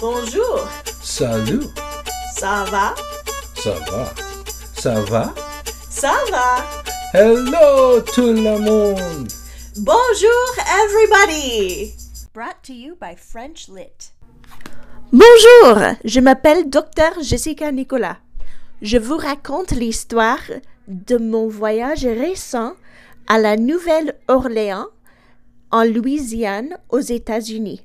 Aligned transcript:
Bonjour, 0.00 0.68
Salut, 1.02 1.62
ça 2.36 2.64
va? 2.70 2.94
ça 3.54 3.74
va? 3.90 4.12
Ça 4.74 5.00
va? 5.02 5.34
Ça 5.90 6.12
va? 6.30 6.64
Hello 7.14 8.00
tout 8.14 8.32
le 8.32 8.58
monde! 8.58 9.28
Bonjour 9.78 10.54
everybody! 10.84 11.94
Brought 12.34 12.56
to 12.64 12.72
you 12.72 12.94
by 13.00 13.14
French 13.16 13.68
Lit. 13.68 14.12
Bonjour, 15.12 15.82
je 16.04 16.20
m'appelle 16.20 16.68
Dr 16.68 17.22
Jessica 17.22 17.72
Nicolas. 17.72 18.18
Je 18.82 18.98
vous 18.98 19.16
raconte 19.16 19.70
l'histoire 19.70 20.40
de 20.88 21.16
mon 21.16 21.48
voyage 21.48 22.04
récent 22.04 22.74
à 23.28 23.38
la 23.38 23.56
Nouvelle-Orléans, 23.56 24.86
en 25.70 25.84
Louisiane, 25.84 26.76
aux 26.90 27.00
États-Unis, 27.00 27.84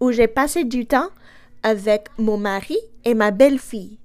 où 0.00 0.10
j'ai 0.12 0.26
passé 0.28 0.64
du 0.64 0.86
temps 0.86 1.08
avec 1.62 2.08
mon 2.18 2.36
mari 2.36 2.78
et 3.04 3.14
ma 3.14 3.30
belle-fille. 3.30 3.98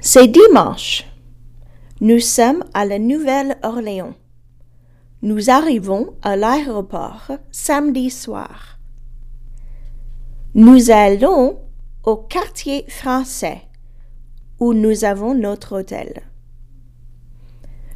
C'est 0.00 0.28
dimanche. 0.28 1.04
Nous 2.00 2.20
sommes 2.20 2.64
à 2.72 2.86
la 2.86 2.98
Nouvelle-Orléans. 2.98 4.14
Nous 5.22 5.50
arrivons 5.50 6.14
à 6.22 6.36
l'aéroport 6.36 7.30
samedi 7.50 8.08
soir. 8.08 8.78
Nous 10.54 10.90
allons 10.90 11.60
au 12.04 12.16
quartier 12.16 12.86
français 12.88 13.60
où 14.58 14.72
nous 14.72 15.04
avons 15.04 15.34
notre 15.34 15.80
hôtel. 15.80 16.22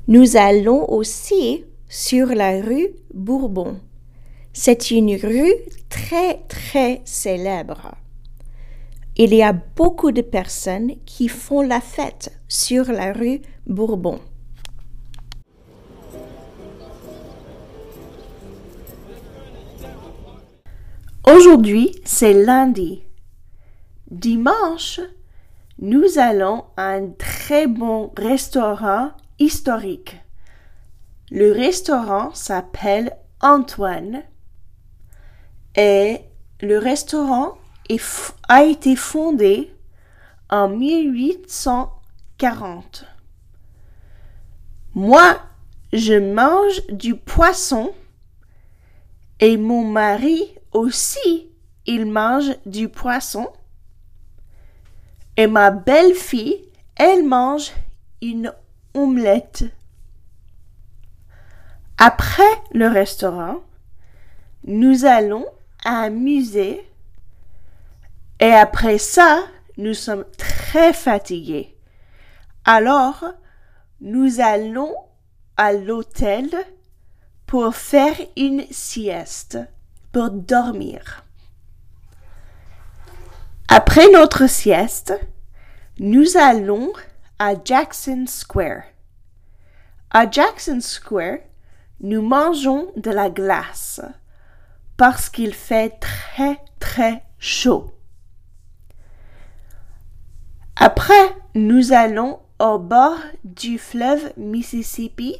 Nous 0.06 0.36
allons 0.36 0.90
aussi 0.92 1.64
sur 1.94 2.26
la 2.26 2.60
rue 2.60 2.88
Bourbon. 3.14 3.78
C'est 4.52 4.90
une 4.90 5.14
rue 5.14 5.54
très 5.88 6.42
très 6.48 7.02
célèbre. 7.04 7.94
Il 9.16 9.32
y 9.32 9.44
a 9.44 9.52
beaucoup 9.52 10.10
de 10.10 10.20
personnes 10.20 10.96
qui 11.06 11.28
font 11.28 11.62
la 11.62 11.80
fête 11.80 12.36
sur 12.48 12.90
la 12.90 13.12
rue 13.12 13.42
Bourbon. 13.68 14.18
Aujourd'hui, 21.32 21.94
c'est 22.04 22.34
lundi. 22.34 23.04
Dimanche, 24.10 24.98
nous 25.78 26.18
allons 26.18 26.64
à 26.76 26.88
un 26.88 27.10
très 27.10 27.68
bon 27.68 28.10
restaurant 28.16 29.12
historique. 29.38 30.16
Le 31.30 31.52
restaurant 31.52 32.34
s'appelle 32.34 33.16
Antoine 33.40 34.22
et 35.74 36.20
le 36.60 36.78
restaurant 36.78 37.56
a 38.48 38.64
été 38.64 38.96
fondé 38.96 39.70
en 40.50 40.68
1840. 40.68 43.06
Moi, 44.94 45.38
je 45.92 46.14
mange 46.14 46.86
du 46.88 47.16
poisson 47.16 47.92
et 49.40 49.56
mon 49.56 49.84
mari 49.84 50.54
aussi, 50.72 51.50
il 51.86 52.06
mange 52.06 52.56
du 52.66 52.88
poisson. 52.88 53.48
Et 55.36 55.46
ma 55.46 55.70
belle-fille, 55.70 56.64
elle 56.96 57.24
mange 57.24 57.70
une 58.22 58.52
omelette. 58.94 59.64
Après 61.98 62.42
le 62.72 62.88
restaurant, 62.88 63.60
nous 64.64 65.04
allons 65.04 65.46
à 65.84 66.04
un 66.04 66.10
musée. 66.10 66.90
Et 68.40 68.52
après 68.52 68.98
ça, 68.98 69.44
nous 69.76 69.94
sommes 69.94 70.24
très 70.36 70.92
fatigués. 70.92 71.76
Alors, 72.64 73.24
nous 74.00 74.40
allons 74.40 74.94
à 75.56 75.72
l'hôtel 75.72 76.48
pour 77.46 77.74
faire 77.74 78.16
une 78.36 78.64
sieste, 78.70 79.58
pour 80.12 80.30
dormir. 80.30 81.24
Après 83.68 84.10
notre 84.10 84.48
sieste, 84.48 85.14
nous 85.98 86.36
allons 86.36 86.92
à 87.38 87.54
Jackson 87.62 88.24
Square. 88.26 88.82
À 90.10 90.30
Jackson 90.30 90.80
Square, 90.80 91.38
nous 92.00 92.22
mangeons 92.22 92.92
de 92.96 93.10
la 93.10 93.30
glace 93.30 94.00
parce 94.96 95.28
qu'il 95.28 95.54
fait 95.54 95.98
très 96.00 96.58
très 96.78 97.24
chaud. 97.38 97.94
Après, 100.76 101.36
nous 101.54 101.92
allons 101.92 102.40
au 102.58 102.78
bord 102.78 103.18
du 103.44 103.78
fleuve 103.78 104.32
Mississippi 104.36 105.36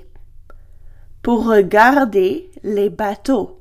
pour 1.23 1.47
regarder 1.47 2.51
les 2.63 2.91
bateaux. 2.91 3.61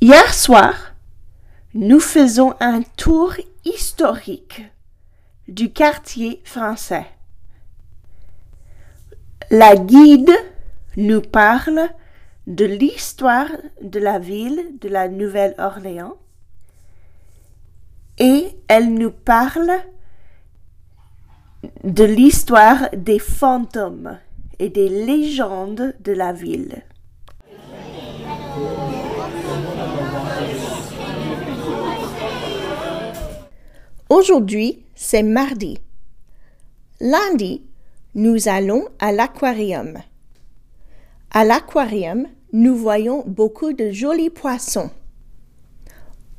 Hier 0.00 0.32
soir, 0.32 0.74
nous 1.74 2.00
faisons 2.00 2.54
un 2.60 2.82
tour 2.82 3.34
historique 3.64 4.62
du 5.46 5.72
quartier 5.72 6.40
français. 6.44 7.06
La 9.52 9.74
guide 9.74 10.30
nous 10.96 11.20
parle 11.20 11.88
de 12.46 12.64
l'histoire 12.64 13.50
de 13.82 13.98
la 13.98 14.20
ville 14.20 14.78
de 14.80 14.88
la 14.88 15.08
Nouvelle-Orléans 15.08 16.14
et 18.20 18.46
elle 18.68 18.94
nous 18.94 19.10
parle 19.10 19.72
de 21.82 22.04
l'histoire 22.04 22.90
des 22.92 23.18
fantômes 23.18 24.18
et 24.60 24.68
des 24.68 24.88
légendes 24.88 25.94
de 25.98 26.12
la 26.12 26.32
ville. 26.32 26.84
Aujourd'hui, 34.08 34.84
c'est 34.94 35.24
mardi. 35.24 35.80
Lundi, 37.00 37.64
nous 38.14 38.48
allons 38.48 38.88
à 38.98 39.12
l'aquarium. 39.12 39.98
À 41.30 41.44
l'aquarium, 41.44 42.26
nous 42.52 42.74
voyons 42.74 43.24
beaucoup 43.26 43.72
de 43.72 43.90
jolis 43.90 44.30
poissons. 44.30 44.90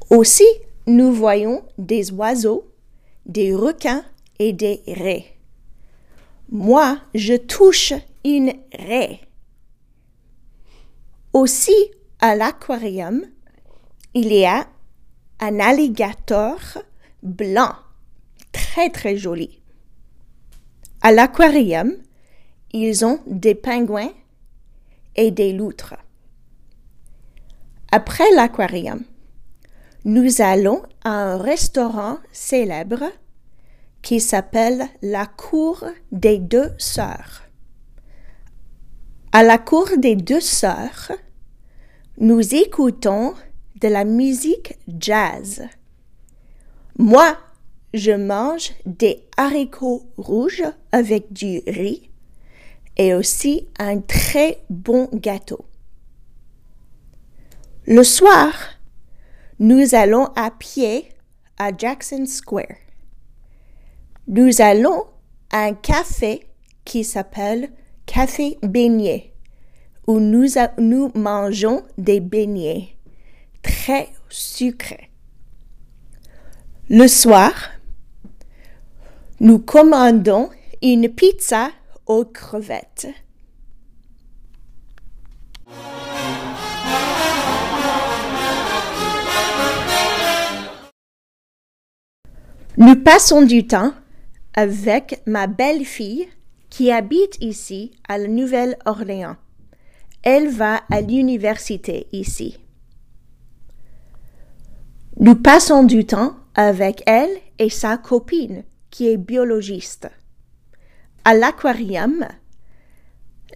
Aussi, 0.10 0.48
nous 0.88 1.14
voyons 1.14 1.64
des 1.78 2.12
oiseaux, 2.12 2.70
des 3.26 3.56
requins 3.56 4.04
et 4.40 4.52
des 4.52 4.82
raies. 4.88 5.38
Moi, 6.50 6.98
je 7.16 7.36
touche 7.36 7.94
une 8.26 8.52
raie. 8.78 9.22
Aussi, 11.32 11.76
à 12.20 12.36
l'aquarium, 12.36 13.24
il 14.14 14.34
y 14.34 14.46
a 14.46 14.68
un 15.40 15.60
alligator 15.62 16.60
blanc, 17.24 17.74
très 18.52 18.90
très 18.90 19.16
joli. 19.16 19.61
À 21.04 21.12
l'aquarium, 21.12 21.94
ils 22.74 23.04
ont 23.04 23.20
des 23.26 23.56
pingouins 23.56 24.12
et 25.16 25.32
des 25.32 25.52
loutres. 25.52 25.96
Après 27.92 28.30
l'aquarium, 28.36 29.04
nous 30.06 30.42
allons 30.42 30.84
à 31.04 31.10
un 31.10 31.38
restaurant 31.38 32.20
célèbre 32.32 33.04
qui 34.04 34.20
s'appelle 34.20 34.88
la 35.02 35.26
Cour 35.26 35.86
des 36.12 36.38
Deux 36.38 36.72
Sœurs. 36.78 37.44
À 39.32 39.42
la 39.42 39.58
Cour 39.58 39.90
des 39.98 40.16
Deux 40.16 40.40
Sœurs, 40.40 41.12
nous 42.18 42.54
écoutons 42.54 43.34
de 43.80 43.88
la 43.88 44.06
musique 44.06 44.78
jazz. 45.00 45.64
Moi, 46.98 47.36
je 47.94 48.12
mange 48.12 48.72
des 48.86 49.24
haricots 49.38 50.04
rouges 50.18 50.64
avec 50.92 51.34
du 51.34 51.62
riz 51.68 52.10
et 52.98 53.14
aussi 53.14 53.68
un 53.80 54.00
très 54.00 54.60
bon 54.70 55.10
gâteau. 55.14 55.66
Le 57.86 58.04
soir, 58.04 58.54
nous 59.60 59.96
allons 59.96 60.26
à 60.36 60.52
pied 60.52 61.10
à 61.58 61.76
Jackson 61.76 62.26
Square. 62.26 62.78
Nous 64.28 64.62
allons 64.62 65.06
à 65.52 65.64
un 65.66 65.74
café 65.74 66.48
qui 66.86 67.04
s'appelle 67.04 67.70
Café 68.06 68.58
Beignet, 68.64 69.34
où 70.08 70.20
nous, 70.20 70.48
nous 70.78 71.12
mangeons 71.16 71.84
des 71.98 72.20
beignets 72.20 72.90
très 73.62 74.10
sucrés. 74.30 75.10
Le 76.90 77.08
soir, 77.08 77.54
nous 79.44 79.58
commandons 79.58 80.52
une 80.84 81.10
pizza 81.10 81.72
aux 82.06 82.26
crevettes. 82.26 83.08
Nous 92.78 92.96
passons 93.04 93.42
du 93.42 93.66
temps 93.66 93.96
avec 94.54 95.24
ma 95.26 95.48
belle-fille 95.48 96.28
qui 96.70 96.92
habite 96.92 97.42
ici 97.42 97.94
à 98.08 98.20
la 98.20 98.28
Nouvelle-Orléans. 98.28 99.38
Elle 100.22 100.50
va 100.50 100.82
à 100.92 101.02
l'université 101.02 102.06
ici. 102.12 102.60
Nous 105.20 105.34
passons 105.34 105.84
du 105.84 106.06
temps 106.06 106.36
avec 106.54 107.02
elle 107.08 107.32
et 107.58 107.72
sa 107.72 107.98
copine 107.98 108.66
qui 108.92 109.08
est 109.08 109.18
biologiste. 109.18 110.10
À 111.26 111.34
l'aquarium, 111.34 112.28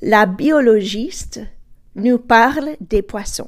la 0.01 0.25
biologiste 0.25 1.41
nous 1.95 2.17
parle 2.17 2.77
des 2.81 3.01
poissons. 3.01 3.47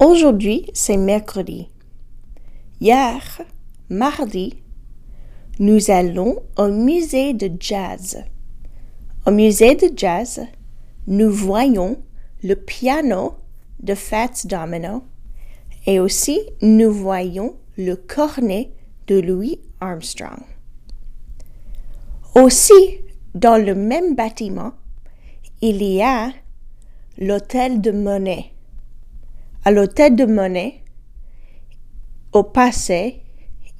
Aujourd'hui, 0.00 0.70
c'est 0.74 0.96
mercredi. 0.96 1.68
Hier, 2.80 3.42
mardi, 3.90 4.62
nous 5.58 5.90
allons 5.90 6.40
au 6.56 6.68
musée 6.68 7.34
de 7.34 7.50
jazz. 7.58 8.22
Au 9.26 9.32
musée 9.32 9.74
de 9.74 9.90
jazz, 9.96 10.40
nous 11.08 11.30
voyons 11.30 12.00
le 12.44 12.54
piano 12.54 13.34
de 13.80 13.94
Fats 13.94 14.44
Domino 14.44 15.04
et 15.86 16.00
aussi 16.00 16.40
nous 16.62 16.92
voyons 16.92 17.56
le 17.76 17.94
cornet 17.94 18.72
de 19.06 19.20
Louis 19.20 19.60
Armstrong. 19.80 20.42
Aussi, 22.34 23.00
dans 23.34 23.56
le 23.56 23.74
même 23.74 24.14
bâtiment, 24.14 24.72
il 25.60 25.82
y 25.82 26.02
a 26.02 26.30
l'hôtel 27.16 27.80
de 27.80 27.90
Monet. 27.90 28.52
À 29.64 29.70
l'hôtel 29.70 30.14
de 30.14 30.24
Monet, 30.24 30.82
au 32.32 32.44
passé, 32.44 33.22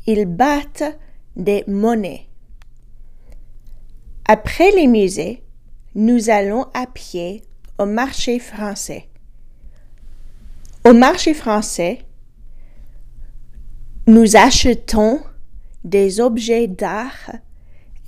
ils 0.06 0.24
battent 0.24 0.98
des 1.36 1.64
monnaies. 1.66 2.26
Après 4.24 4.70
les 4.72 4.86
musées, 4.86 5.42
nous 5.94 6.30
allons 6.30 6.66
à 6.74 6.86
pied 6.86 7.42
au 7.78 7.86
marché 7.86 8.38
français. 8.38 9.08
Au 10.88 10.94
marché 10.94 11.35
français, 11.35 11.99
nous 14.06 14.37
achetons 14.37 15.20
des 15.85 16.19
objets 16.19 16.67
d'art 16.67 17.31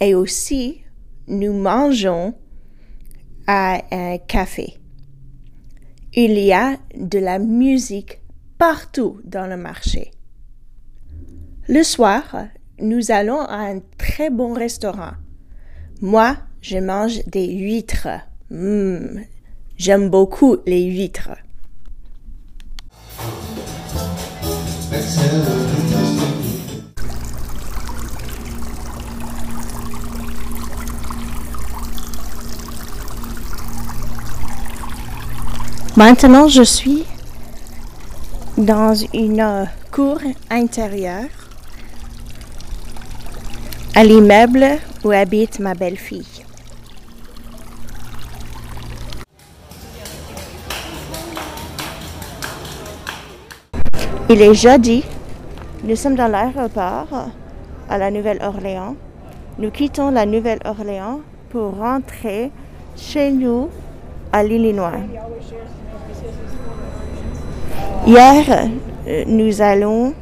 et 0.01 0.15
aussi 0.15 0.81
nous 1.27 1.53
mangeons 1.53 2.35
à 3.47 3.83
un 3.91 4.17
café. 4.17 4.79
Il 6.15 6.39
y 6.39 6.55
a 6.55 6.79
de 6.97 7.19
la 7.19 7.39
musique 7.39 8.23
partout 8.57 9.21
dans 9.25 9.47
le 9.47 9.59
marché. 9.59 10.13
Le 11.69 11.83
soir, 11.83 12.47
nous 12.79 13.11
allons 13.11 13.41
à 13.41 13.57
un 13.57 13.81
très 13.99 14.31
bon 14.31 14.55
restaurant. 14.55 15.13
Moi, 16.01 16.39
je 16.63 16.79
mange 16.79 17.27
des 17.27 17.47
huîtres. 17.47 18.09
Mmh, 18.49 19.21
J'aime 19.77 20.09
beaucoup 20.09 20.57
les 20.65 20.85
huîtres. 20.85 21.37
Maintenant, 35.97 36.49
je 36.49 36.63
suis 36.63 37.05
dans 38.57 38.95
une 39.13 39.41
euh, 39.41 39.65
cour 39.91 40.19
intérieure 40.49 41.29
à 43.95 44.03
l'immeuble 44.05 44.79
où 45.05 45.11
habite 45.11 45.59
ma 45.59 45.75
belle-fille. 45.75 46.40
Il 54.33 54.41
est 54.43 54.55
jeudi. 54.55 55.03
Nous 55.83 55.97
sommes 55.97 56.15
dans 56.15 56.29
l'aéroport 56.29 57.09
à 57.89 57.99
la 57.99 58.13
Nouvelle-Orléans. 58.13 58.95
Nous 59.59 59.73
quittons 59.73 60.13
la 60.13 60.25
Nouvelle-Orléans 60.25 61.19
pour 61.51 61.77
rentrer 61.79 62.53
chez 62.97 63.33
nous 63.33 63.69
à 64.33 64.45
l'Illinois. 64.45 64.93
Hier, 68.07 68.69
nous 69.27 69.61
allons 69.61 70.15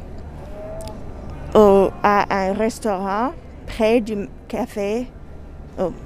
au- 1.53 1.89
à 2.01 2.25
un 2.47 2.53
restaurant 2.53 3.33
près 3.67 4.01
du 4.01 4.27
café, 4.47 5.05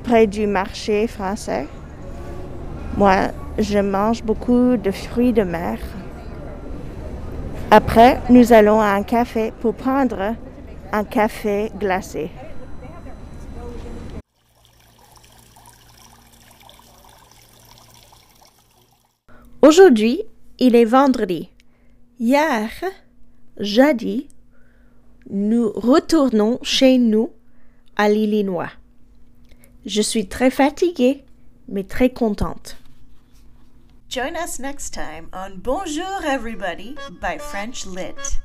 près 0.04 0.28
du 0.28 0.46
marché 0.46 1.08
français. 1.08 1.68
Moi, 2.98 3.16
je 3.58 3.80
mange 3.80 4.22
beaucoup 4.24 4.76
de 4.76 4.92
fruits 4.92 5.32
de 5.32 5.44
mer. 5.44 5.78
Après, 7.75 8.22
nous 8.30 8.54
allons 8.54 8.80
à 8.81 8.90
un 8.90 9.02
café 9.02 9.52
pour 9.60 9.74
prendre 9.74 10.36
un 10.92 11.04
café 11.04 11.72
glacé. 11.80 12.30
Aujourd'hui, 19.64 20.22
il 20.60 20.75
est 20.75 20.86
vendredi. 20.86 21.50
Hier, 22.20 22.70
jeudi, 23.58 24.28
nous 25.31 25.72
retournons 25.72 26.60
chez 26.62 27.00
nous 27.00 27.31
à 27.96 28.08
l'Illinois. 28.08 28.69
Je 29.88 30.04
suis 30.04 30.28
très 30.28 30.52
fatiguée, 30.52 31.24
mais 31.68 31.86
très 31.86 32.12
contente. 32.12 32.78
Join 34.13 34.36
us 34.36 34.60
next 34.60 34.94
time 34.94 35.27
on 35.33 35.57
Bonjour 35.57 36.24
Everybody 36.24 36.95
by 37.19 37.39
French 37.39 37.88
Lit. 37.88 38.38